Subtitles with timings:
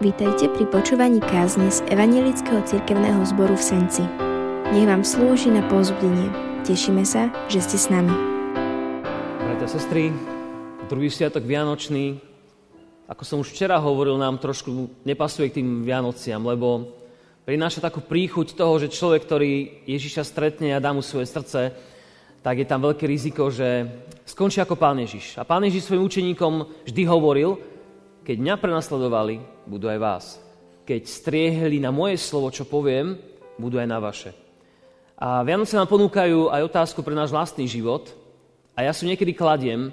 [0.00, 4.00] Vítajte pri počúvaní kázne z Evangelického cirkevného zboru v Senci.
[4.72, 6.32] Nech vám slúži na pozbudenie.
[6.64, 8.08] Tešíme sa, že ste s nami.
[9.44, 10.08] Bratia a sestry,
[10.88, 12.16] druhý sviatok Vianočný,
[13.12, 16.96] ako som už včera hovoril, nám trošku nepasuje k tým Vianociam, lebo
[17.44, 21.76] prináša takú príchuť toho, že človek, ktorý Ježiša stretne a dá mu svoje srdce,
[22.40, 23.84] tak je tam veľké riziko, že
[24.24, 25.36] skončí ako Pán Ježiš.
[25.36, 27.60] A Pán Ježiš svojim učeníkom vždy hovoril,
[28.24, 30.24] keď mňa prenasledovali, budú aj vás.
[30.84, 33.16] Keď striehli na moje slovo, čo poviem,
[33.56, 34.30] budú aj na vaše.
[35.20, 38.08] A Vianoce nám ponúkajú aj otázku pre náš vlastný život.
[38.72, 39.92] A ja si niekedy kladiem,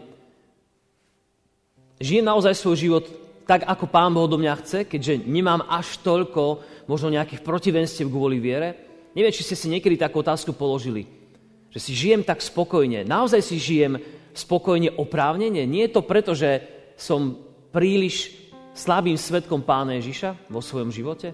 [1.99, 3.05] žijem naozaj svoj život
[3.43, 8.39] tak, ako Pán Boh do mňa chce, keďže nemám až toľko možno nejakých protivenstiev kvôli
[8.39, 8.75] viere.
[9.15, 11.07] Neviem, či ste si niekedy takú otázku položili.
[11.71, 13.03] Že si žijem tak spokojne.
[13.03, 13.99] Naozaj si žijem
[14.31, 15.63] spokojne oprávnene.
[15.67, 16.63] Nie je to preto, že
[16.95, 17.46] som
[17.77, 18.33] príliš
[18.73, 21.29] slabým svetkom pána Ježiša vo svojom živote?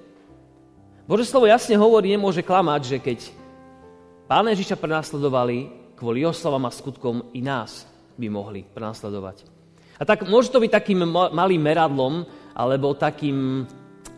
[1.08, 3.20] Bože slovo jasne hovorí, nemôže klamať, že keď
[4.28, 7.88] pána Ježiša prenasledovali, kvôli jeho slovám a skutkom i nás
[8.20, 9.48] by mohli prenasledovať.
[9.96, 13.64] A tak môže to byť takým malým meradlom, alebo takým,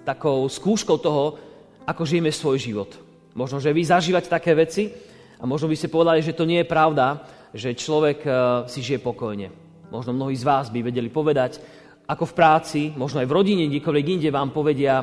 [0.01, 1.37] takou skúškou toho,
[1.85, 2.89] ako žijeme svoj život.
[3.37, 4.89] Možno, že vy zažívate také veci
[5.37, 7.21] a možno by ste povedali, že to nie je pravda,
[7.53, 8.33] že človek eh,
[8.65, 9.53] si žije pokojne.
[9.93, 11.61] Možno mnohí z vás by vedeli povedať,
[12.05, 15.01] ako v práci, možno aj v rodine, kdekoľvek inde vám povedia,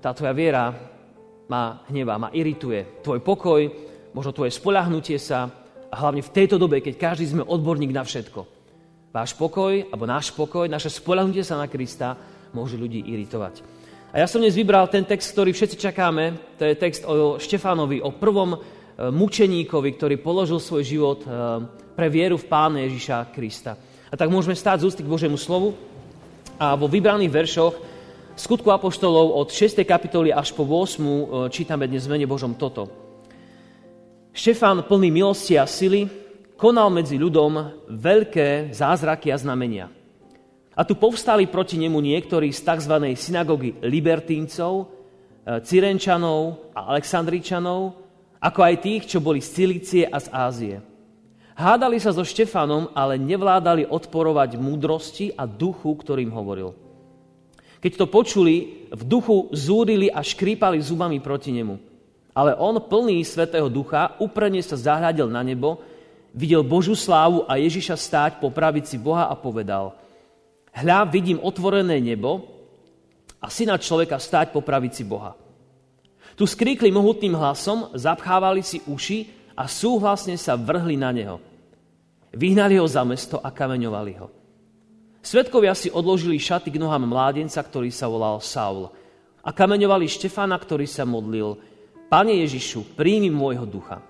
[0.00, 0.72] tá tvoja viera
[1.48, 3.04] ma hnevá, ma irituje.
[3.04, 3.60] Tvoj pokoj,
[4.16, 5.48] možno tvoje spolahnutie sa
[5.88, 8.40] a hlavne v tejto dobe, keď každý sme odborník na všetko.
[9.08, 12.12] Váš pokoj, alebo náš pokoj, naše spolahnutie sa na Krista
[12.52, 13.64] môže ľudí iritovať.
[14.12, 16.56] A ja som dnes vybral ten text, ktorý všetci čakáme.
[16.56, 18.58] To je text o Štefánovi, o prvom e,
[19.12, 21.28] mučeníkovi, ktorý položil svoj život e,
[21.92, 23.76] pre vieru v Pána Ježiša Krista.
[24.08, 25.76] A tak môžeme stáť z ústy k Božiemu slovu
[26.56, 27.74] a vo vybraných veršoch
[28.32, 29.84] skutku Apoštolov od 6.
[29.84, 30.96] kapitoly až po 8.
[30.96, 31.14] E,
[31.52, 32.88] čítame dnes v mene Božom toto.
[34.32, 36.08] Štefán plný milosti a sily
[36.56, 39.92] konal medzi ľudom veľké zázraky a znamenia.
[40.72, 42.94] A tu povstali proti nemu niektorí z tzv.
[43.12, 44.72] synagógy libertíncov,
[45.44, 47.80] e, Cyrenčanov a Aleksandričanov,
[48.40, 50.76] ako aj tých, čo boli z Cilície a z Ázie.
[51.58, 56.70] Hádali sa so Štefanom, ale nevládali odporovať múdrosti a duchu, ktorým hovoril.
[57.82, 61.74] Keď to počuli, v duchu zúrili a škrípali zubami proti nemu.
[62.30, 65.82] Ale on, plný svetého ducha, uprene sa zahľadil na nebo,
[66.30, 69.98] videl Božú slávu a Ježiša stáť po pravici Boha a povedal
[70.70, 72.46] Hľa, vidím otvorené nebo
[73.42, 75.34] a syna človeka stáť po pravici Boha.
[76.38, 79.26] Tu skríkli mohutným hlasom, zapchávali si uši
[79.58, 81.47] a súhlasne sa vrhli na neho.
[82.34, 84.28] Vyhnali ho za mesto a kameňovali ho.
[85.24, 88.88] Svetkovia si odložili šaty k nohám mládenca, ktorý sa volal Saul.
[89.44, 91.56] A kameňovali Štefana, ktorý sa modlil,
[92.08, 94.00] Pane Ježišu, príjmi môjho ducha.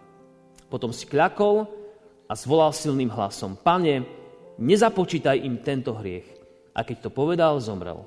[0.71, 1.67] Potom si kľakol
[2.29, 4.07] a zvolal silným hlasom, Pane,
[4.59, 6.27] nezapočítaj im tento hriech.
[6.75, 8.07] A keď to povedal, zomrel.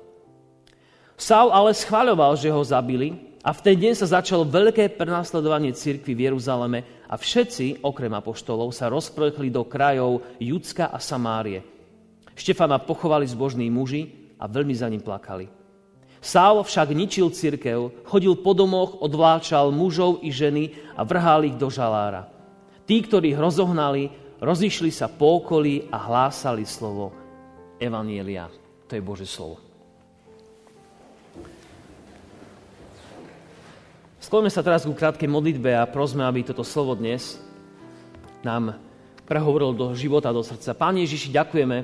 [1.16, 6.14] Saul ale schváľoval, že ho zabili a v ten deň sa začalo veľké prenasledovanie cirkvy
[6.14, 11.66] v Jeruzaleme a všetci, okrem apoštolov, sa rozprchli do krajov Judska a Samárie.
[12.38, 15.50] Štefana pochovali zbožní muži a veľmi za ním plakali.
[16.22, 21.66] Sál však ničil cirkev, chodil po domoch, odvláčal mužov i ženy a vrhal ich do
[21.66, 22.30] žalára.
[22.86, 24.06] Tí, ktorí ho rozohnali,
[24.38, 27.10] rozišli sa po okolí a hlásali slovo
[27.82, 28.46] Evanielia.
[28.86, 29.71] To je Bože slovo.
[34.22, 37.42] Skloňme sa teraz ku krátkej modlitbe a prosme, aby toto slovo dnes
[38.46, 38.78] nám
[39.26, 40.78] prehovorilo do života, do srdca.
[40.78, 41.82] Pán Ježiši, ďakujeme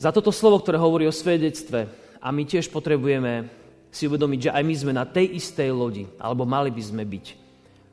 [0.00, 1.92] za toto slovo, ktoré hovorí o svedectve.
[2.24, 3.52] A my tiež potrebujeme
[3.92, 7.26] si uvedomiť, že aj my sme na tej istej lodi, alebo mali by sme byť,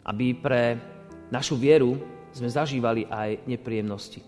[0.07, 0.79] aby pre
[1.27, 1.99] našu vieru
[2.31, 4.23] sme zažívali aj nepríjemnosti.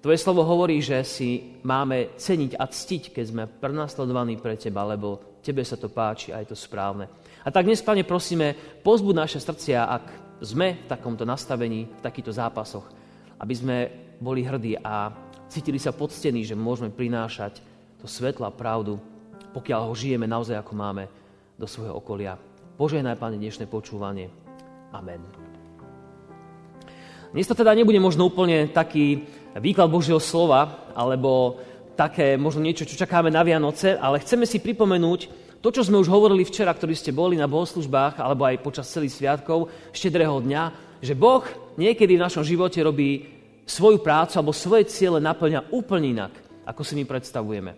[0.00, 5.36] Tvoje slovo hovorí, že si máme ceniť a ctiť, keď sme prenasledovaní pre Teba, lebo
[5.44, 7.20] Tebe sa to páči a je to správne.
[7.42, 8.54] A tak dnes, Pane, prosíme,
[8.86, 10.04] pozbud naše srdcia, ak
[10.38, 12.86] sme v takomto nastavení, v takýchto zápasoch,
[13.42, 13.76] aby sme
[14.22, 15.10] boli hrdí a
[15.50, 17.58] cítili sa poctení, že môžeme prinášať
[17.98, 19.02] to svetlo a pravdu,
[19.50, 21.10] pokiaľ ho žijeme naozaj, ako máme,
[21.58, 22.38] do svojho okolia.
[22.78, 24.30] Požehnaj, Pane, dnešné počúvanie.
[24.94, 25.26] Amen.
[27.34, 29.26] Dnes to teda nebude možno úplne taký
[29.58, 31.58] výklad Božieho slova, alebo
[31.94, 35.20] také možno niečo, čo čakáme na Vianoce, ale chceme si pripomenúť
[35.62, 39.14] to, čo sme už hovorili včera, ktorí ste boli na bohoslužbách, alebo aj počas celých
[39.14, 40.62] sviatkov, štedrého dňa,
[40.98, 41.46] že Boh
[41.78, 43.30] niekedy v našom živote robí
[43.62, 46.34] svoju prácu alebo svoje ciele naplňa úplne inak,
[46.66, 47.72] ako si my predstavujeme.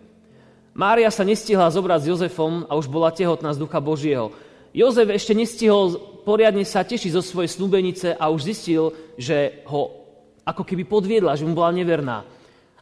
[0.75, 4.33] Mária sa nestihla zobrať s Jozefom a už bola tehotná z ducha Božieho.
[4.75, 5.95] Jozef ešte nestihol
[6.27, 10.03] poriadne sa tešiť zo svojej snúbenice a už zistil, že ho
[10.43, 12.27] ako keby podviedla, že mu bola neverná.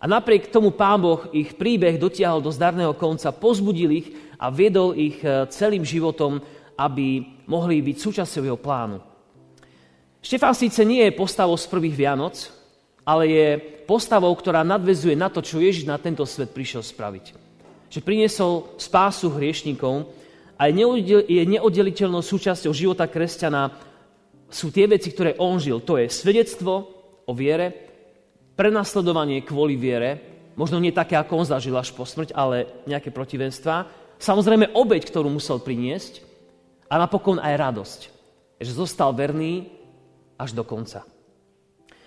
[0.04, 4.92] A napriek tomu Pán Boh ich príbeh dotiahol do zdarného konca, pozbudil ich a viedol
[5.00, 6.44] ich e, celým životom,
[6.76, 9.00] aby mohli byť súčasťou jeho plánu.
[10.20, 12.36] Štefán síce nie je postavou z prvých Vianoc,
[13.08, 13.48] ale je
[13.88, 17.26] postavou, ktorá nadvezuje na to, čo Ježiš na tento svet prišiel spraviť.
[17.88, 20.04] Že priniesol spásu hriešnikom
[20.60, 23.72] a je neoddeliteľnou súčasťou života kresťana
[24.52, 25.80] sú tie veci, ktoré on žil.
[25.84, 26.92] To je svedectvo
[27.24, 27.82] o viere,
[28.54, 30.22] prenasledovanie kvôli viere,
[30.54, 33.90] možno nie také, ako on zažil až po smrť, ale nejaké protivenstva.
[34.22, 36.22] Samozrejme obeď, ktorú musel priniesť
[36.88, 38.00] a napokon aj radosť,
[38.62, 39.68] že zostal verný
[40.38, 41.02] až do konca.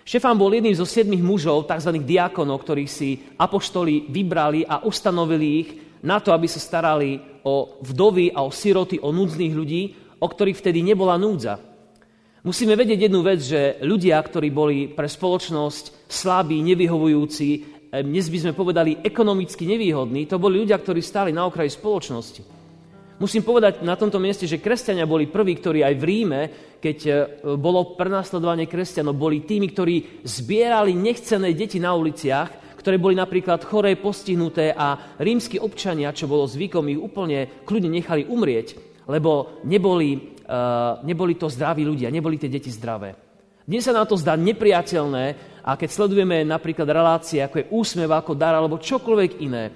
[0.07, 1.99] Štefán bol jedným zo siedmých mužov, tzv.
[1.99, 8.31] diakonov, ktorých si apoštoli vybrali a ustanovili ich na to, aby sa starali o vdovy
[8.31, 9.81] a o siroty, o núdznych ľudí,
[10.23, 11.59] o ktorých vtedy nebola núdza.
[12.47, 17.47] Musíme vedieť jednu vec, že ľudia, ktorí boli pre spoločnosť slabí, nevyhovujúci,
[18.07, 22.41] dnes by sme povedali ekonomicky nevýhodní, to boli ľudia, ktorí stáli na okraji spoločnosti.
[23.19, 26.41] Musím povedať na tomto mieste, že kresťania boli prví, ktorí aj v Ríme,
[26.79, 27.13] keď e,
[27.59, 33.99] bolo prenasledovanie kresťanov, boli tými, ktorí zbierali nechcené deti na uliciach, ktoré boli napríklad choré,
[33.99, 38.79] postihnuté a rímsky občania, čo bolo zvykom, ich úplne kľudne nechali umrieť,
[39.11, 40.36] lebo neboli,
[41.03, 43.15] neboli to zdraví ľudia, neboli tie deti zdravé.
[43.67, 45.25] Dnes sa nám to zdá nepriateľné
[45.59, 49.67] a keď sledujeme napríklad relácie, ako je úsmev, ako dar alebo čokoľvek iné,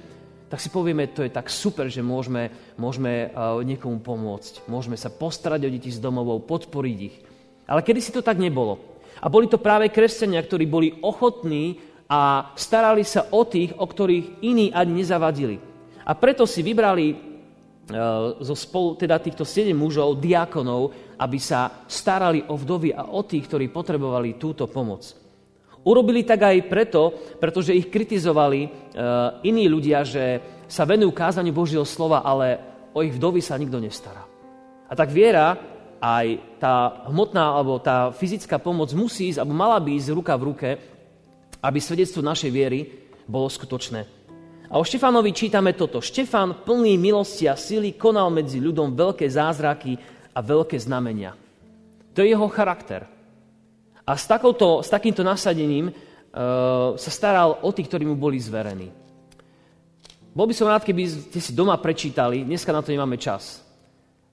[0.47, 4.67] tak si povieme, to je tak super, že môžeme, môžeme uh, niekomu pomôcť.
[4.67, 7.15] Môžeme sa postarať o deti z domovou, podporiť ich.
[7.67, 8.99] Ale kedy si to tak nebolo.
[9.23, 11.79] A boli to práve kresťania, ktorí boli ochotní
[12.11, 15.55] a starali sa o tých, o ktorých iní ani nezavadili.
[16.03, 17.30] A preto si vybrali
[18.41, 23.45] zo spolu, teda týchto sedem mužov, diakonov, aby sa starali o vdovy a o tých,
[23.47, 25.11] ktorí potrebovali túto pomoc.
[25.81, 27.09] Urobili tak aj preto,
[27.41, 30.37] pretože ich kritizovali uh, iní ľudia, že
[30.69, 32.61] sa venujú kázaniu Božieho slova, ale
[32.93, 34.21] o ich vdovy sa nikto nestará.
[34.85, 35.57] A tak viera,
[35.97, 40.45] aj tá hmotná alebo tá fyzická pomoc musí ísť, alebo mala by ísť ruka v
[40.53, 40.69] ruke,
[41.61, 42.79] aby svedectvo našej viery
[43.29, 44.20] bolo skutočné.
[44.71, 45.99] A o Štefanovi čítame toto.
[45.99, 49.99] Štefan, plný milosti a sily, konal medzi ľudom veľké zázraky
[50.31, 51.35] a veľké znamenia.
[52.15, 53.03] To je jeho charakter.
[54.07, 58.87] A s, takouto, s takýmto nasadením uh, sa staral o tých, ktorí mu boli zverení.
[60.31, 63.59] Bol by som rád, keby ste si doma prečítali, dneska na to nemáme čas,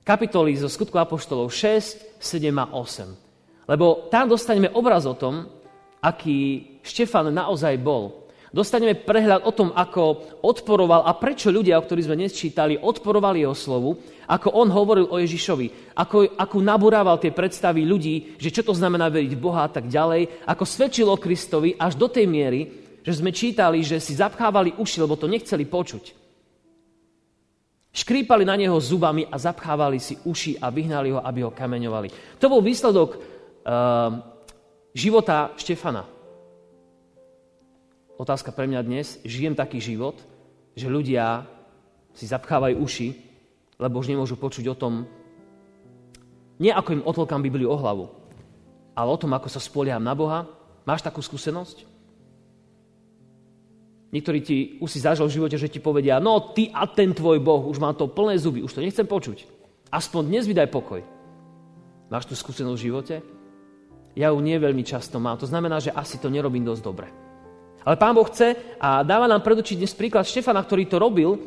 [0.07, 3.67] kapitoly zo skutku Apoštolov 6, 7 a 8.
[3.67, 5.51] Lebo tam dostaneme obraz o tom,
[5.99, 8.28] aký Štefan naozaj bol.
[8.49, 13.45] Dostaneme prehľad o tom, ako odporoval a prečo ľudia, o ktorých sme dnes čítali, odporovali
[13.45, 18.65] jeho slovu, ako on hovoril o Ježišovi, ako, ako nabúrával tie predstavy ľudí, že čo
[18.65, 22.61] to znamená veriť Boha a tak ďalej, ako svedčil o Kristovi až do tej miery,
[23.05, 26.05] že sme čítali, že si zapchávali uši, lebo to nechceli počuť.
[27.89, 32.41] Škrípali na neho zubami a zapchávali si uši a vyhnali ho, aby ho kameňovali.
[32.41, 33.21] To bol výsledok uh,
[34.93, 36.18] života Štefana.
[38.19, 40.19] Otázka pre mňa dnes, žijem taký život,
[40.75, 41.47] že ľudia
[42.11, 43.09] si zapchávajú uši,
[43.79, 45.07] lebo už nemôžu počuť o tom,
[46.59, 48.11] nie ako im otlkám Bibliu o hlavu,
[48.99, 50.51] ale o tom, ako sa spolieham na Boha.
[50.83, 51.87] Máš takú skúsenosť?
[54.11, 57.39] Niektorí ti už si zažil v živote, že ti povedia, no ty a ten tvoj
[57.39, 59.47] Boh, už má to plné zuby, už to nechcem počuť.
[59.95, 61.07] Aspoň dnes mi daj pokoj.
[62.11, 63.15] Máš tú skúsenosť v živote?
[64.19, 65.39] Ja ju nie veľmi často mám.
[65.39, 67.28] To znamená, že asi to nerobím dosť dobre.
[67.85, 71.39] Ale Pán Boh chce a dáva nám predočiť dnes príklad Štefana, ktorý to robil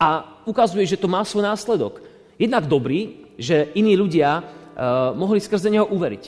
[0.00, 2.00] a ukazuje, že to má svoj následok.
[2.40, 4.44] Jednak dobrý, že iní ľudia uh,
[5.12, 6.24] mohli skrze neho uveriť.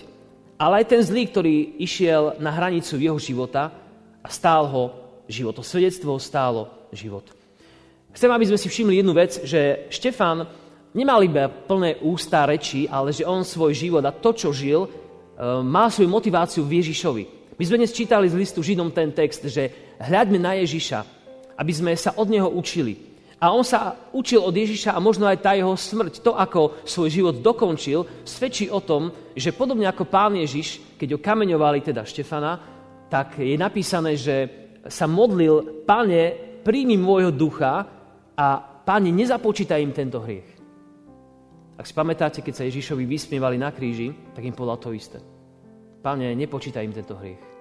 [0.61, 3.73] Ale aj ten zlý, ktorý išiel na hranicu jeho života
[4.21, 4.85] a stál ho
[5.25, 5.57] život.
[5.57, 7.25] To svedectvo stálo život.
[8.13, 10.45] Chcem, aby sme si všimli jednu vec, že Štefan
[10.93, 15.65] nemal iba plné ústa reči, ale že on svoj život a to, čo žil, uh,
[15.65, 17.42] má svoju motiváciu v Ježišovi.
[17.63, 20.99] My sme dnes čítali z listu Židom ten text, že hľaďme na Ježiša,
[21.55, 22.99] aby sme sa od Neho učili.
[23.39, 27.07] A on sa učil od Ježiša a možno aj tá jeho smrť, to, ako svoj
[27.07, 32.59] život dokončil, svedčí o tom, že podobne ako pán Ježiš, keď ho kameňovali teda Štefana,
[33.07, 34.51] tak je napísané, že
[34.91, 36.35] sa modlil, páne,
[36.67, 37.87] príjmi môjho ducha
[38.35, 40.51] a páne, nezapočítaj im tento hriech.
[41.79, 45.23] Ak si pamätáte, keď sa Ježišovi vysmievali na kríži, tak im povedal to isté.
[46.03, 47.52] Páne, nepočítaj im tento hriech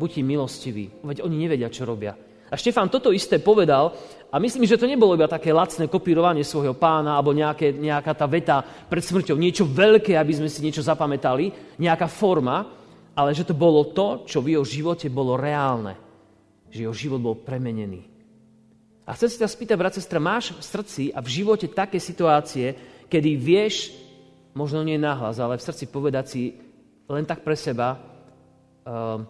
[0.00, 2.16] buď im milostivý, veď oni nevedia, čo robia.
[2.50, 3.94] A Štefán toto isté povedal
[4.32, 8.26] a myslím, že to nebolo iba také lacné kopírovanie svojho pána alebo nejaké, nejaká tá
[8.26, 12.66] veta pred smrťou, niečo veľké, aby sme si niečo zapamätali, nejaká forma,
[13.14, 15.94] ale že to bolo to, čo v jeho živote bolo reálne.
[16.74, 18.02] Že jeho život bol premenený.
[19.06, 22.74] A chcem sa ťa spýtať, brat, sestra, máš v srdci a v živote také situácie,
[23.06, 23.94] kedy vieš,
[24.54, 26.42] možno nie nahlas, ale v srdci povedať si
[27.10, 29.22] len tak pre seba uh,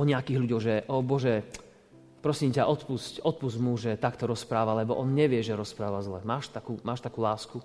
[0.00, 1.44] o nejakých ľuďoch, že o Bože,
[2.24, 6.24] prosím ťa, odpust, odpust mu, že takto rozpráva, lebo on nevie, že rozpráva zle.
[6.24, 7.60] Máš takú, máš takú lásku?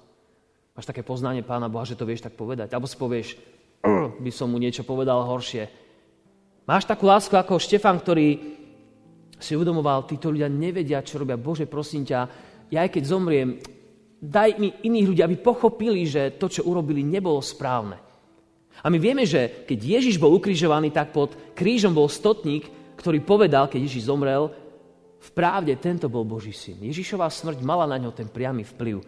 [0.76, 2.76] Máš také poznanie Pána Boha, že to vieš tak povedať?
[2.76, 3.40] Alebo si povieš,
[4.28, 5.72] by som mu niečo povedal horšie.
[6.68, 8.28] Máš takú lásku ako Štefan, ktorý
[9.40, 11.40] si uvedomoval, títo ľudia nevedia, čo robia.
[11.40, 12.20] Bože, prosím ťa,
[12.68, 13.50] ja aj keď zomriem,
[14.20, 18.05] daj mi iných ľudí, aby pochopili, že to, čo urobili, nebolo správne.
[18.84, 22.68] A my vieme, že keď Ježiš bol ukrižovaný, tak pod krížom bol stotník,
[23.00, 24.52] ktorý povedal, keď Ježiš zomrel,
[25.26, 26.82] v pravde tento bol Boží syn.
[26.86, 29.02] Ježišová smrť mala na ňo ten priamy vplyv.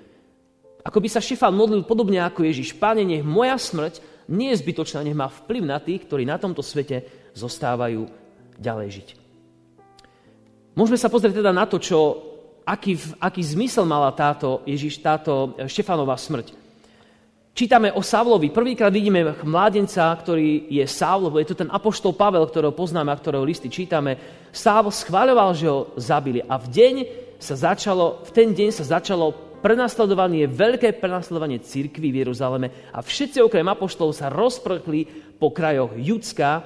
[0.81, 2.73] Ako by sa Šefán modlil podobne ako Ježiš.
[2.79, 3.99] Páne, nech moja smrť
[4.31, 7.05] nie je zbytočná, nech má vplyv na tých, ktorí na tomto svete
[7.35, 8.07] zostávajú
[8.57, 9.07] ďalej žiť.
[10.77, 11.97] Môžeme sa pozrieť teda na to, čo,
[12.61, 16.53] aký, aký zmysel mala táto, Ježiš, táto Štefanová smrť.
[17.57, 18.53] Čítame o Savlovi.
[18.53, 23.41] Prvýkrát vidíme mládenca, ktorý je Savl, je to ten apoštol Pavel, ktorého poznáme a ktorého
[23.41, 24.13] listy čítame.
[24.53, 26.95] Savl schváľoval, že ho zabili a v deň
[27.41, 33.41] sa začalo, v ten deň sa začalo prenasledovanie, veľké prenasledovanie cirkví v Jeruzaleme a všetci
[33.41, 36.61] okrem apoštolov sa rozprchli po krajoch Judska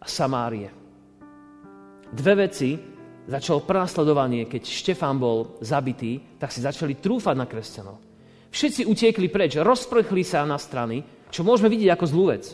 [0.00, 0.72] a Samárie.
[2.08, 2.80] Dve veci,
[3.28, 8.11] začalo prenasledovanie, keď Štefán bol zabitý, tak si začali trúfať na kresťanov.
[8.52, 11.00] Všetci utiekli preč, rozprchli sa na strany,
[11.32, 12.52] čo môžeme vidieť ako zlú vec.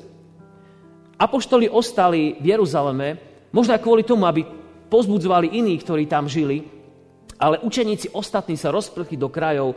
[1.19, 3.19] Apoštoli ostali v Jeruzaleme,
[3.50, 4.47] možno aj kvôli tomu, aby
[4.87, 6.62] pozbudzovali iných, ktorí tam žili,
[7.43, 9.75] ale učeníci ostatní sa rozprchli do krajov,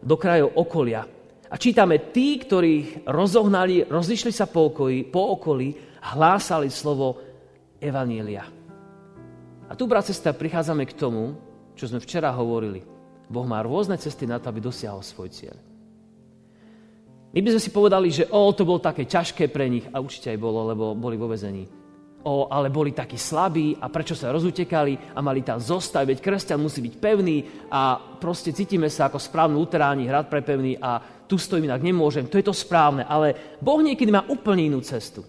[0.00, 1.04] do krajov okolia.
[1.52, 5.76] A čítame, tí, ktorých rozohnali, rozišli sa po, okolí, po okolí,
[6.16, 7.20] hlásali slovo
[7.76, 8.44] Evanielia.
[9.68, 11.36] A tu, brat, cesta, prichádzame k tomu,
[11.76, 12.80] čo sme včera hovorili–
[13.28, 15.56] Boh má rôzne cesty na to, aby dosiahol svoj cieľ.
[17.28, 20.32] My by sme si povedali, že o, to bolo také ťažké pre nich, a určite
[20.32, 21.68] aj bolo, lebo boli vo vezení.
[22.24, 26.58] O, ale boli takí slabí a prečo sa rozutekali a mali tam zostať, veď kresťan
[26.58, 31.36] musí byť pevný a proste cítime sa ako správni luteráni, hrad pre pevný a tu
[31.36, 35.20] stojím inak nemôžem, to je to správne, ale Boh niekedy má úplne inú cestu.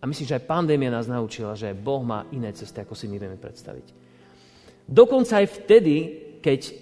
[0.00, 3.20] A myslím, že aj pandémia nás naučila, že Boh má iné cesty, ako si my
[3.20, 3.86] vieme predstaviť.
[4.88, 6.72] Dokonca aj vtedy, keď e,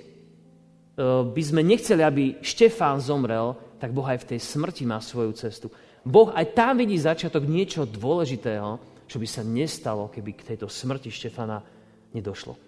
[1.33, 5.73] by sme nechceli, aby Štefán zomrel, tak Boh aj v tej smrti má svoju cestu.
[6.05, 8.77] Boh aj tam vidí začiatok niečo dôležitého,
[9.09, 11.65] čo by sa nestalo, keby k tejto smrti Štefana
[12.13, 12.61] nedošlo.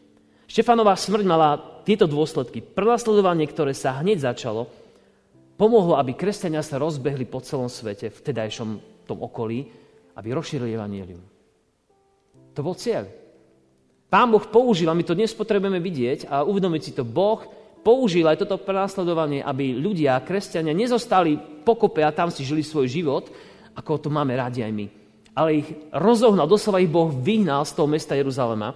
[0.48, 2.62] Štefanová smrť mala tieto dôsledky.
[2.64, 4.70] Prenasledovanie, ktoré sa hneď začalo,
[5.58, 8.68] pomohlo, aby kresťania sa rozbehli po celom svete, v tedajšom
[9.04, 9.68] tom okolí,
[10.16, 11.20] aby rozšírili evanielium.
[12.56, 13.04] To bol cieľ.
[14.16, 17.44] Pán Boh použil, a my to dnes potrebujeme vidieť a uvedomiť si to, Boh
[17.84, 23.28] použil aj toto prenasledovanie, aby ľudia, kresťania, nezostali pokope a tam si žili svoj život,
[23.76, 24.88] ako to máme rádi aj my.
[25.36, 28.72] Ale ich rozohnal, doslova ich Boh vyhnal z toho mesta Jeruzalema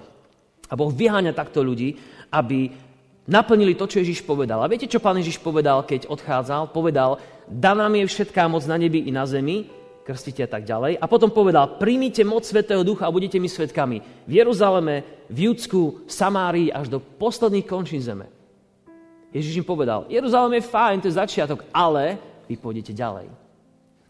[0.68, 1.96] a Boh vyháňa takto ľudí,
[2.28, 2.76] aby
[3.24, 4.60] naplnili to, čo Ježiš povedal.
[4.60, 6.68] A viete, čo pán Ježiš povedal, keď odchádzal?
[6.68, 7.16] Povedal,
[7.48, 9.72] daná mi je všetká moc na nebi i na zemi,
[10.10, 10.98] krstite a tak ďalej.
[10.98, 16.02] A potom povedal, príjmite moc Svetého Ducha a budete mi svetkami v Jeruzaleme, v Judsku,
[16.10, 18.26] Samárii až do posledných končín zeme.
[19.30, 22.18] Ježiš im povedal, Jeruzalem je fajn, to je začiatok, ale
[22.50, 23.30] vy pôjdete ďalej.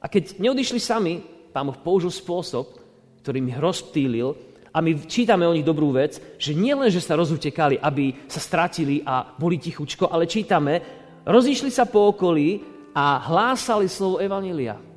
[0.01, 1.21] A keď neodišli sami,
[1.53, 2.81] pán Boh použil spôsob,
[3.21, 4.33] ktorým ich rozptýlil
[4.73, 9.05] a my čítame o nich dobrú vec, že nielen, že sa rozutekali, aby sa stratili
[9.05, 10.81] a boli tichučko, ale čítame,
[11.29, 12.65] rozišli sa po okolí
[12.97, 14.90] a hlásali slovo Evanília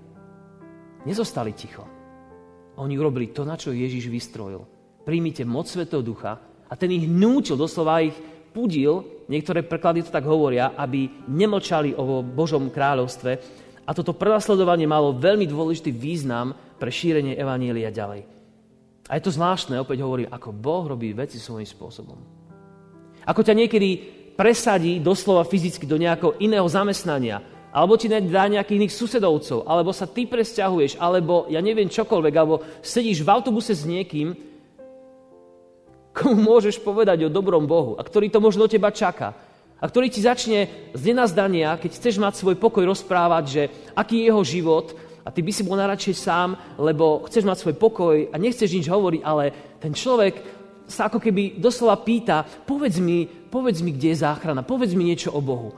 [1.06, 1.86] nezostali ticho.
[2.80, 4.66] Oni urobili to, na čo Ježiš vystrojil.
[5.04, 8.16] Príjmite moc Svetého Ducha a ten ich núčil, doslova ich
[8.54, 13.32] pudil, niektoré preklady to tak hovoria, aby nemlčali o Božom kráľovstve.
[13.84, 18.24] A toto prenasledovanie malo veľmi dôležitý význam pre šírenie Evanielia ďalej.
[19.12, 22.16] A je to zvláštne, opäť hovorím, ako Boh robí veci svojím spôsobom.
[23.28, 23.90] Ako ťa niekedy
[24.40, 27.44] presadí doslova fyzicky do nejakého iného zamestnania,
[27.74, 32.62] alebo ti dá nejakých iných susedovcov, alebo sa ty presťahuješ, alebo ja neviem čokoľvek, alebo
[32.86, 34.38] sedíš v autobuse s niekým,
[36.14, 39.34] komu môžeš povedať o dobrom Bohu a ktorý to možno teba čaká.
[39.82, 43.64] A ktorý ti začne z nenazdania, keď chceš mať svoj pokoj, rozprávať, že
[43.98, 44.94] aký je jeho život
[45.26, 48.88] a ty by si bol najradšej sám, lebo chceš mať svoj pokoj a nechceš nič
[48.88, 50.40] hovoriť, ale ten človek
[50.88, 55.34] sa ako keby doslova pýta, povedz mi, povedz mi, kde je záchrana, povedz mi niečo
[55.34, 55.74] o Bohu.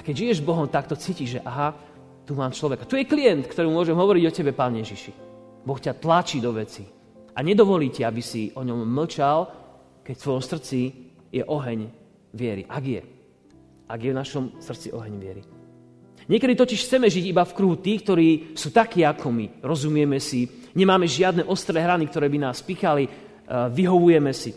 [0.00, 1.76] A keď žiješ Bohom, takto cítiš, že aha,
[2.24, 2.88] tu mám človeka.
[2.88, 5.12] Tu je klient, ktorý môžem hovoriť o tebe, Pán Ježiši.
[5.60, 6.88] Boh ťa tlačí do veci.
[7.36, 9.44] A nedovolí ti, aby si o ňom mlčal,
[10.00, 10.78] keď v tvojom srdci
[11.28, 11.92] je oheň
[12.32, 12.64] viery.
[12.64, 13.04] Ak je.
[13.92, 15.44] Ak je v našom srdci oheň viery.
[16.32, 19.46] Niekedy totiž chceme žiť iba v kruhu tých, ktorí sú takí ako my.
[19.60, 23.04] Rozumieme si, nemáme žiadne ostré hrany, ktoré by nás pichali,
[23.50, 24.56] vyhovujeme si.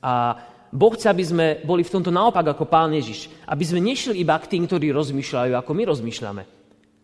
[0.00, 0.32] A
[0.76, 3.32] Boh chce, aby sme boli v tomto naopak ako Pán Ježiš.
[3.48, 6.42] Aby sme nešli iba k tým, ktorí rozmýšľajú, ako my rozmýšľame.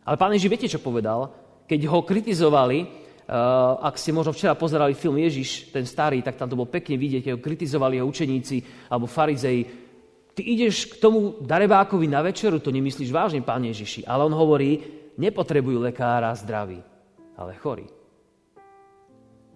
[0.05, 1.33] Ale Pán Ježiš, viete, čo povedal?
[1.65, 2.85] Keď ho kritizovali,
[3.81, 7.33] ak ste možno včera pozerali film Ježiš, ten starý, tak tam to bolo pekne vidieť,
[7.33, 8.57] ho kritizovali jeho učeníci
[8.93, 9.65] alebo farizei,
[10.37, 14.05] ty ideš k tomu darebákovi na večeru, to nemyslíš vážne, pán Ježiši.
[14.05, 14.85] Ale on hovorí,
[15.17, 16.83] nepotrebujú lekára zdraví,
[17.41, 17.89] ale chorí.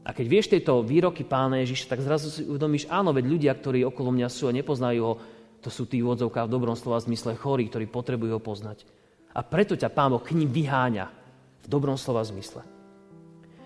[0.07, 3.83] A keď vieš tieto výroky pána Ježiša, tak zrazu si uvedomíš, áno, veď ľudia, ktorí
[3.83, 5.15] okolo mňa sú a nepoznajú ho,
[5.59, 8.87] to sú tí vodzovká v dobrom slova zmysle chorí, ktorí potrebujú ho poznať.
[9.35, 11.11] A preto ťa pán Boh k ním vyháňa
[11.59, 12.63] v dobrom slova zmysle.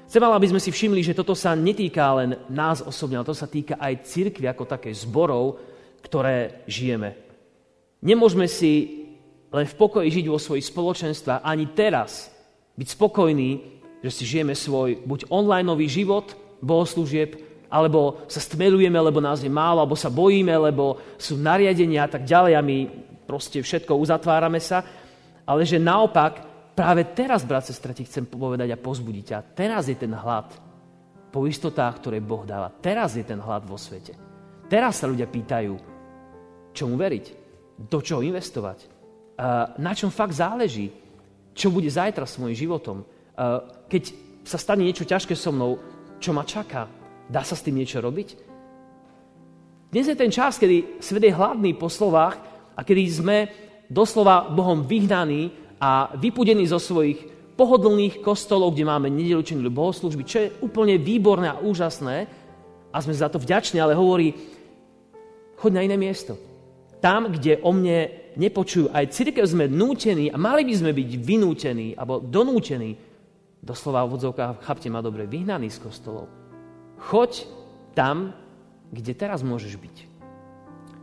[0.08, 3.46] Chcem aby sme si všimli, že toto sa netýka len nás osobne, ale to sa
[3.46, 5.60] týka aj cirkvi ako také zborov,
[6.02, 7.14] ktoré žijeme.
[8.00, 9.06] Nemôžeme si
[9.52, 12.32] len v pokoji žiť vo svojich spoločenstvách ani teraz
[12.74, 17.36] byť spokojní, že si žijeme svoj buď online život, bohoslúžieb,
[17.70, 22.26] alebo sa stmelujeme, lebo nás je málo, alebo sa bojíme, lebo sú nariadenia a tak
[22.26, 22.76] ďalej a my
[23.30, 24.82] proste všetko uzatvárame sa.
[25.46, 26.42] Ale že naopak,
[26.74, 29.38] práve teraz, brat, sestra, ti chcem povedať a pozbudiť ťa.
[29.54, 30.50] Teraz je ten hlad
[31.30, 32.74] po istotách, ktoré Boh dáva.
[32.74, 34.18] Teraz je ten hlad vo svete.
[34.66, 35.74] Teraz sa ľudia pýtajú,
[36.74, 37.26] čomu veriť,
[37.86, 38.90] do čoho investovať,
[39.78, 40.90] na čom fakt záleží,
[41.54, 43.06] čo bude zajtra s mojim životom.
[43.88, 44.02] Keď
[44.44, 45.80] sa stane niečo ťažké so mnou,
[46.20, 46.84] čo ma čaká,
[47.24, 48.28] dá sa s tým niečo robiť?
[49.90, 52.38] Dnes je ten čas, kedy svet je hladný po slovách
[52.76, 53.36] a kedy sme
[53.88, 57.26] doslova Bohom vyhnaní a vypudení zo svojich
[57.58, 62.28] pohodlných kostolov, kde máme nedelu bohoslužby, čo je úplne výborné a úžasné
[62.92, 64.36] a sme za to vďační, ale hovorí,
[65.58, 66.50] choď na iné miesto
[67.00, 68.92] tam, kde o mne nepočujú.
[68.92, 73.09] Aj církev sme nútení a mali by sme byť vynútení alebo donútení,
[73.60, 74.16] doslova v
[74.64, 76.28] chápte ma dobre, vyhnaní z kostolov.
[77.00, 77.44] Choď
[77.96, 78.32] tam,
[78.92, 79.96] kde teraz môžeš byť.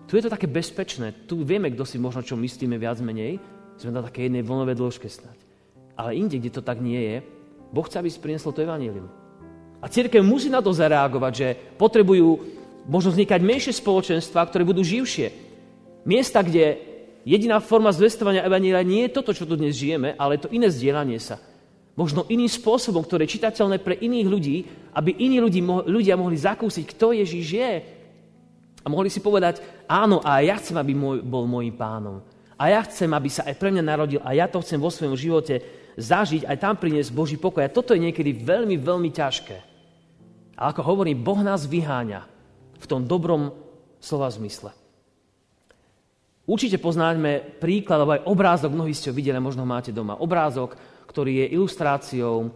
[0.07, 1.13] Tu je to také bezpečné.
[1.27, 3.39] Tu vieme, kto si možno čo myslíme viac menej.
[3.77, 5.37] Sme na také jednej vlnovej dĺžke snať.
[5.99, 7.15] Ale inde, kde to tak nie je,
[7.73, 9.09] Boh chce, aby si prinieslo to evanílium.
[9.83, 12.39] A církev musí na to zareagovať, že potrebujú
[12.87, 15.47] možno vznikať menšie spoločenstva, ktoré budú živšie,
[16.07, 16.79] Miesta, kde
[17.27, 21.19] jediná forma zvestovania Evanília nie je toto, čo tu dnes žijeme, ale to iné zdieľanie
[21.19, 21.35] sa.
[21.97, 24.57] Možno iným spôsobom, ktoré je čitateľné pre iných ľudí,
[24.93, 27.73] aby iní ľudí, ľudia mohli zakúsiť, kto Ježiš je.
[28.85, 32.21] A mohli si povedať, áno, a ja chcem, aby môj, bol môjim pánom.
[32.53, 35.17] A ja chcem, aby sa aj pre mňa narodil a ja to chcem vo svojom
[35.17, 35.61] živote
[35.97, 37.65] zažiť, aj tam priniesť Boží pokoj.
[37.65, 39.57] A toto je niekedy veľmi, veľmi ťažké.
[40.53, 42.25] A ako hovorím, Boh nás vyháňa
[42.77, 43.53] v tom dobrom
[43.97, 44.69] slova zmysle.
[46.47, 50.15] Určite poznáme príklad, alebo aj obrázok, mnohí ste ho videli, možno máte doma.
[50.15, 52.49] Obrázok, ktorý je ilustráciou e,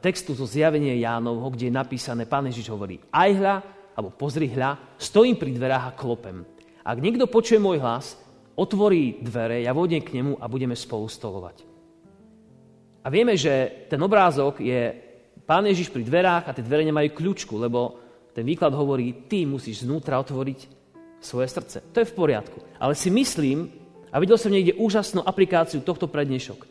[0.00, 3.54] textu zo zjavenia Jánovho, kde je napísané, pán Ježiš hovorí, aj hľa,
[3.92, 6.40] alebo pozri hľa, stojím pri dverách a klopem.
[6.88, 8.16] Ak niekto počuje môj hlas,
[8.56, 11.68] otvorí dvere, ja vodnem k nemu a budeme spolu stolovať.
[13.04, 14.88] A vieme, že ten obrázok je
[15.44, 18.00] pán Ježiš pri dverách a tie dvere nemajú kľúčku, lebo
[18.32, 20.83] ten výklad hovorí, ty musíš znútra otvoriť
[21.24, 21.80] svoje srdce.
[21.90, 22.60] To je v poriadku.
[22.76, 23.72] Ale si myslím,
[24.12, 26.68] a videl som niekde úžasnú aplikáciu tohto prednešok,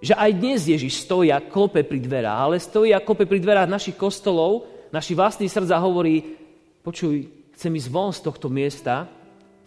[0.00, 3.68] že aj dnes Ježiš stojí a klope pri dverách, ale stojí a klope pri dverách
[3.68, 6.36] našich kostolov, našich vlastných srdc a hovorí,
[6.80, 9.08] počuj, chcem ísť von z tohto miesta,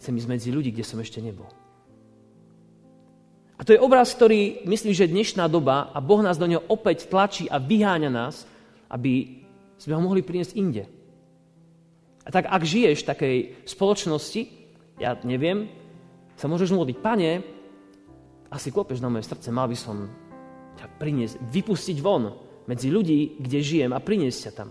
[0.02, 1.50] chcem ísť medzi ľudí, kde som ešte nebol.
[3.54, 7.06] A to je obraz, ktorý myslím, že dnešná doba a Boh nás do neho opäť
[7.06, 8.50] tlačí a vyháňa nás,
[8.90, 9.46] aby
[9.78, 10.84] sme ho mohli priniesť inde.
[12.24, 13.36] A tak ak žiješ v takej
[13.68, 14.42] spoločnosti,
[15.00, 15.68] ja neviem,
[16.40, 17.44] sa môžeš modliť, pane,
[18.54, 20.08] asi klopeš na moje srdce, mal by som
[20.80, 22.32] ťa priniesť, vypustiť von
[22.70, 24.70] medzi ľudí, kde žijem a priniesť ťa tam.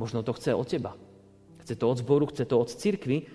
[0.00, 0.96] Možno to chce od teba.
[1.60, 3.28] Chce to od zboru, chce to od cirkvy.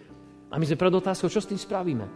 [0.49, 2.09] A my sme pred otázkou, čo s tým spravíme.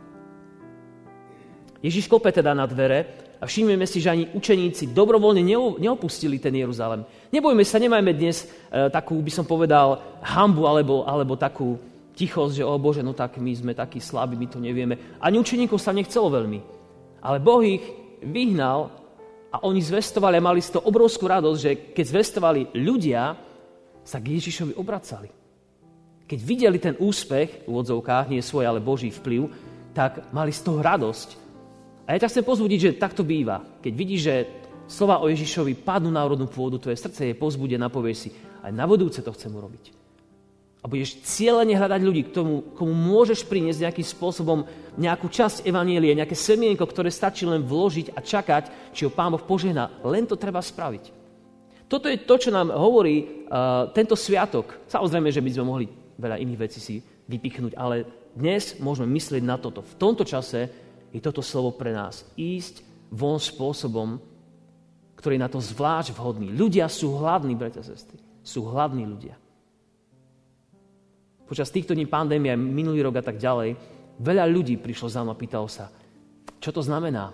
[1.80, 5.40] Ježiš klope teda na dvere a všimneme si, že ani učeníci dobrovoľne
[5.80, 7.08] neopustili ten Jeruzalem.
[7.32, 11.80] Nebojme sa, nemajme dnes e, takú, by som povedal, hambu alebo, alebo takú
[12.20, 15.20] tichosť, že o Bože, no tak my sme takí slabí, my to nevieme.
[15.24, 16.60] Ani učeníkov sa nechcelo veľmi.
[17.24, 17.84] Ale Boh ich
[18.20, 18.92] vyhnal
[19.56, 23.40] a oni zvestovali a mali z toho obrovskú radosť, že keď zvestovali ľudia,
[24.04, 25.30] sa k Ježišovi obracali.
[26.30, 29.50] keď videli ten úspech, v odzovkách, nie svoj, ale Boží vplyv,
[29.98, 31.49] tak mali z toho radosť.
[32.10, 33.62] A ja ťa chcem pozbudiť, že takto býva.
[33.86, 34.36] Keď vidíš, že
[34.90, 38.34] slova o Ježišovi padnú na úrodnú pôdu, tvoje srdce je pozbudené a si,
[38.66, 39.94] aj na budúce to chcem urobiť.
[40.82, 44.66] A budeš cieľene hľadať ľudí, k tomu, komu môžeš priniesť nejakým spôsobom
[44.98, 49.44] nejakú časť evanielie, nejaké semienko, ktoré stačí len vložiť a čakať, či ho Pán Boh
[49.46, 50.02] požehná.
[50.02, 51.14] Len to treba spraviť.
[51.86, 54.82] Toto je to, čo nám hovorí uh, tento sviatok.
[54.90, 55.86] Samozrejme, že by sme mohli
[56.18, 56.96] veľa iných vecí si
[57.30, 59.86] vypichnúť, ale dnes môžeme myslieť na toto.
[59.86, 62.26] V tomto čase je toto slovo pre nás.
[62.38, 64.22] Ísť von spôsobom,
[65.18, 66.54] ktorý je na to zvlášť vhodný.
[66.54, 68.22] Ľudia sú hladní, bratia a sestry.
[68.46, 69.36] Sú hladní ľudia
[71.50, 73.74] počas týchto dní pandémie, minulý rok a tak ďalej,
[74.22, 75.90] veľa ľudí prišlo za mnou a pýtalo sa,
[76.62, 77.34] čo to znamená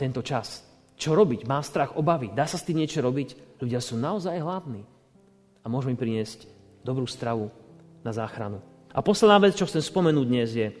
[0.00, 0.64] tento čas?
[0.96, 1.44] Čo robiť?
[1.44, 2.32] Má strach, obavy?
[2.32, 3.60] Dá sa s tým niečo robiť?
[3.60, 4.80] Ľudia sú naozaj hladní.
[5.60, 6.48] A môžeme im priniesť
[6.80, 7.52] dobrú stravu
[8.00, 8.64] na záchranu.
[8.96, 10.72] A posledná vec, čo chcem spomenúť dnes je,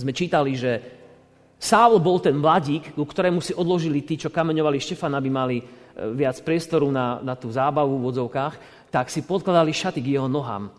[0.00, 0.80] sme čítali, že
[1.60, 5.64] Sávol bol ten mladík, ku ktorému si odložili tí, čo kameňovali Štefana, aby mali e,
[6.16, 8.54] viac priestoru na, na tú zábavu v vodzovkách,
[8.88, 10.72] tak si podkladali šaty k jeho nohám.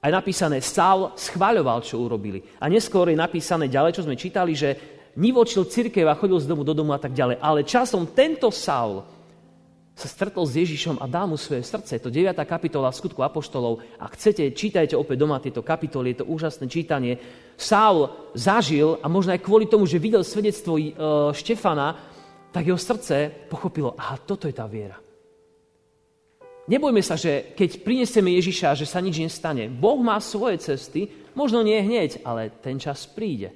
[0.00, 2.44] A je napísané, Saul schváľoval, čo urobili.
[2.60, 4.76] A neskôr je napísané ďalej, čo sme čítali, že
[5.16, 7.40] nivočil církev a chodil z domu do domu a tak ďalej.
[7.40, 9.00] Ale časom tento Saul
[10.00, 12.00] sa stretol s Ježišom a dal mu svoje srdce.
[12.00, 12.32] Je to 9.
[12.48, 13.84] kapitola skutku Apoštolov.
[14.00, 17.20] Ak chcete, čítajte opäť doma tieto kapitoly, je to úžasné čítanie.
[17.60, 20.96] Saul zažil, a možno aj kvôli tomu, že videl svedectvo e,
[21.36, 21.92] Štefana,
[22.48, 24.96] tak jeho srdce pochopilo, aha, toto je tá viera.
[26.64, 29.68] Nebojme sa, že keď prinesieme Ježiša, že sa nič nestane.
[29.68, 33.52] Boh má svoje cesty, možno nie hneď, ale ten čas príde.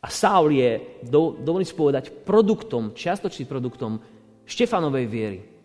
[0.00, 3.98] A Saul je, do, dovolím povedať, produktom, čiastočným produktom
[4.46, 5.55] Štefanovej viery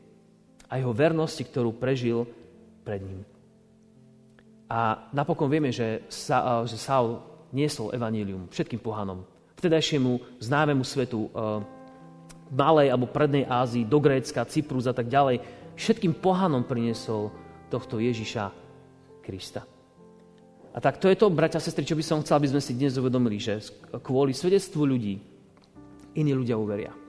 [0.71, 2.23] a jeho vernosti, ktorú prežil
[2.87, 3.27] pred ním.
[4.71, 7.19] A napokon vieme, že, Sa, že Saul
[7.51, 9.27] niesol evanílium všetkým pohanom.
[9.59, 11.59] Vtedajšiemu známemu svetu, uh,
[12.55, 15.43] Malej alebo Prednej Ázii, do Grécka, Cyprus a tak ďalej,
[15.75, 17.35] všetkým pohanom priniesol
[17.67, 18.51] tohto Ježiša
[19.19, 19.67] Krista.
[20.71, 22.79] A tak to je to, bratia a sestry, čo by som chcel, aby sme si
[22.79, 23.59] dnes uvedomili, že
[23.99, 25.19] kvôli svedectvu ľudí
[26.15, 27.00] iní ľudia uveria.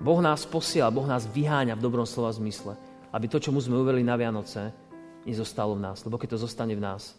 [0.00, 2.74] Boh nás posiela, Boh nás vyháňa v dobrom slova zmysle,
[3.14, 4.74] aby to, čo mu sme uverili na Vianoce,
[5.22, 6.02] nezostalo v nás.
[6.02, 7.14] Lebo keď to zostane v nás,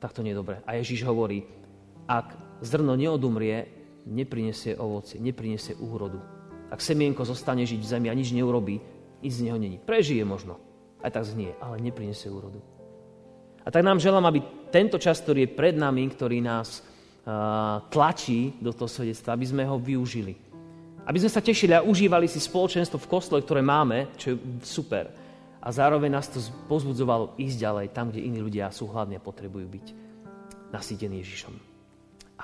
[0.00, 0.56] tak to nie je dobré.
[0.66, 1.46] A Ježiš hovorí,
[2.08, 3.68] ak zrno neodumrie,
[4.08, 6.18] neprinesie ovocie, neprinesie úrodu.
[6.72, 8.80] Ak semienko zostane žiť v zemi a nič neurobí,
[9.20, 9.76] nič z neho není.
[9.76, 10.56] Prežije možno,
[11.04, 12.58] aj tak znie, ale neprinesie úrodu.
[13.60, 14.40] A tak nám želám, aby
[14.72, 19.62] tento čas, ktorý je pred nami, ktorý nás uh, tlačí do toho svedectva, aby sme
[19.68, 20.49] ho využili.
[21.10, 25.10] Aby sme sa tešili a užívali si spoločenstvo v kostole, ktoré máme, čo je super.
[25.58, 26.38] A zároveň nás to
[26.70, 29.86] pozbudzovalo ísť ďalej tam, kde iní ľudia sú hladní a potrebujú byť
[30.70, 31.54] nasýtení Ježišom.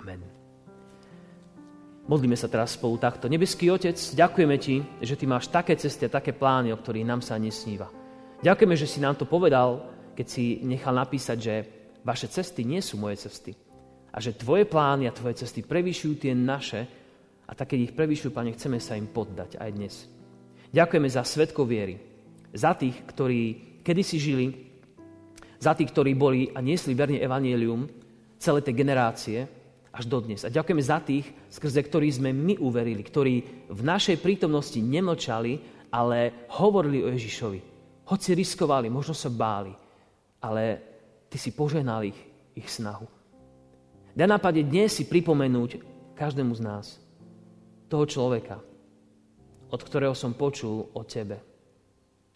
[0.02, 0.18] Amen.
[2.10, 3.30] Modlíme sa teraz spolu takto.
[3.30, 7.22] Nebeský Otec, ďakujeme Ti, že Ty máš také cesty a také plány, o ktorých nám
[7.22, 7.86] sa nesníva.
[8.42, 11.54] Ďakujeme, že si nám to povedal, keď si nechal napísať, že
[12.02, 13.54] vaše cesty nie sú moje cesty.
[14.10, 17.05] A že Tvoje plány a Tvoje cesty prevyšujú tie naše
[17.46, 19.94] a tak, keď ich prevyšujú, Pane, chceme sa im poddať aj dnes.
[20.74, 21.94] Ďakujeme za svetkov viery.
[22.50, 23.42] Za tých, ktorí
[23.86, 24.46] kedysi žili,
[25.62, 27.86] za tých, ktorí boli a niesli verne evanielium
[28.36, 29.38] celé tie generácie,
[29.96, 30.44] až dodnes.
[30.44, 33.34] A ďakujeme za tých, skrze ktorých sme my uverili, ktorí
[33.72, 35.56] v našej prítomnosti nemlčali,
[35.88, 37.60] ale hovorili o Ježišovi.
[38.12, 39.72] Hoci riskovali, možno sa báli,
[40.44, 40.62] ale
[41.32, 42.18] ty si poženal ich,
[42.52, 43.08] ich snahu.
[44.12, 45.80] Daj nápade dnes si pripomenúť
[46.12, 46.86] každému z nás
[47.86, 48.58] toho človeka,
[49.70, 51.42] od ktorého som počul o tebe,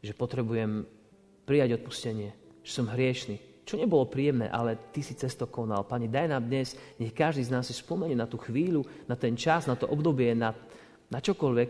[0.02, 0.86] že potrebujem
[1.46, 2.30] prijať odpustenie,
[2.62, 5.86] že som hriešný, čo nebolo príjemné, ale ty si cesto konal.
[5.86, 9.38] Pane, daj nám dnes, nech každý z nás si spomenie na tú chvíľu, na ten
[9.38, 10.50] čas, na to obdobie, na,
[11.06, 11.68] na čokoľvek,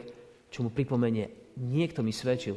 [0.48, 1.28] čo mu pripomenie,
[1.60, 2.56] niekto mi svedčil.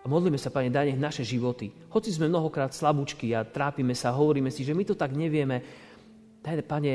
[0.00, 4.16] A modlíme sa, Pane, daj nech naše životy, hoci sme mnohokrát slabúčky a trápime sa,
[4.16, 5.60] hovoríme si, že my to tak nevieme,
[6.40, 6.92] daj, Pane,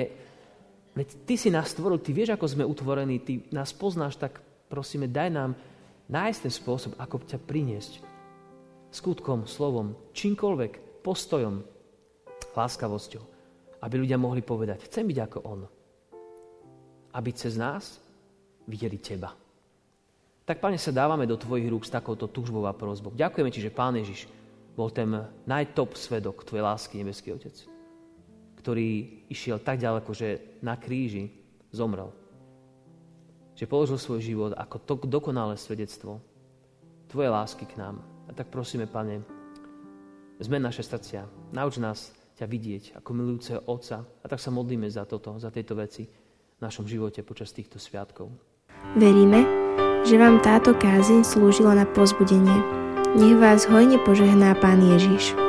[0.95, 4.39] veď Ty si nás stvoril, Ty vieš, ako sme utvorení, Ty nás poznáš, tak
[4.71, 5.51] prosíme, daj nám
[6.08, 8.01] nájsť ten spôsob, ako ťa priniesť.
[8.89, 11.62] Skutkom, slovom, čímkoľvek, postojom,
[12.55, 13.23] láskavosťou,
[13.84, 15.62] aby ľudia mohli povedať, chcem byť ako on.
[17.12, 17.99] Aby cez nás
[18.65, 19.36] videli teba.
[20.45, 23.12] Tak, Pane, sa dávame do Tvojich rúk s takouto túžbou a prozbou.
[23.17, 24.29] Ďakujeme Ti, že Pán Ježiš
[24.77, 25.10] bol ten
[25.49, 27.55] najtop svedok Tvojej lásky, Nebeský Otec,
[28.65, 31.30] ktorý išiel tak ďaleko, že na kríži
[31.69, 32.10] zomrel.
[33.54, 36.17] Že položil svoj život ako to dokonalé svedectvo
[37.06, 38.01] Tvojej lásky k nám.
[38.25, 39.21] A tak prosíme, Pane,
[40.41, 41.30] Zmen naše srdcia.
[41.56, 44.04] Nauč nás ťa vidieť ako milujúceho Otca.
[44.04, 46.04] A tak sa modlíme za toto, za tejto veci
[46.58, 48.34] v našom živote počas týchto sviatkov.
[48.99, 49.45] Veríme,
[50.04, 52.58] že vám táto kázeň slúžila na pozbudenie.
[53.15, 55.44] Nech vás hojne požehná Pán Ježiš.